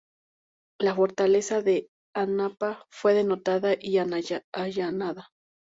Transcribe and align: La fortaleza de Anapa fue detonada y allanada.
La 0.79 0.95
fortaleza 0.95 1.61
de 1.61 1.91
Anapa 2.15 2.87
fue 2.89 3.13
detonada 3.13 3.75
y 3.79 3.99
allanada. 3.99 5.29